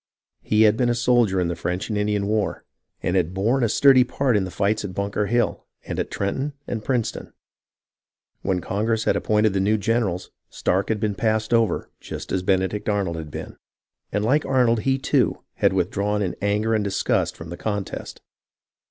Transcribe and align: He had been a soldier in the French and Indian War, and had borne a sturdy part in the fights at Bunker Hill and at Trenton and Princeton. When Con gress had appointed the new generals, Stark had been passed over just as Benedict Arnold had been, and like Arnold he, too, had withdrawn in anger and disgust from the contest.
He 0.41 0.63
had 0.63 0.77
been 0.77 0.89
a 0.89 0.95
soldier 0.95 1.39
in 1.39 1.47
the 1.47 1.55
French 1.55 1.89
and 1.89 1.95
Indian 1.95 2.25
War, 2.25 2.65
and 3.03 3.15
had 3.15 3.35
borne 3.35 3.63
a 3.63 3.69
sturdy 3.69 4.03
part 4.03 4.35
in 4.35 4.45
the 4.45 4.49
fights 4.49 4.83
at 4.83 4.95
Bunker 4.95 5.27
Hill 5.27 5.63
and 5.85 5.99
at 5.99 6.09
Trenton 6.09 6.53
and 6.65 6.83
Princeton. 6.83 7.33
When 8.41 8.61
Con 8.61 8.85
gress 8.85 9.03
had 9.03 9.15
appointed 9.15 9.53
the 9.53 9.59
new 9.59 9.77
generals, 9.77 10.31
Stark 10.49 10.89
had 10.89 10.99
been 10.99 11.13
passed 11.13 11.53
over 11.53 11.91
just 11.99 12.31
as 12.31 12.41
Benedict 12.41 12.89
Arnold 12.89 13.15
had 13.15 13.29
been, 13.29 13.57
and 14.11 14.25
like 14.25 14.43
Arnold 14.43 14.79
he, 14.79 14.97
too, 14.97 15.43
had 15.57 15.71
withdrawn 15.71 16.23
in 16.23 16.35
anger 16.41 16.73
and 16.73 16.83
disgust 16.83 17.37
from 17.37 17.49
the 17.49 17.55
contest. 17.57 18.21